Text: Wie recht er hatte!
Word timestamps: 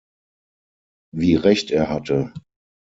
Wie 1.13 1.35
recht 1.35 1.69
er 1.69 1.89
hatte! 1.89 2.33